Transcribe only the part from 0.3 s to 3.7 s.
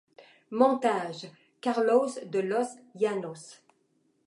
Montage: Carlos De Los Llanos.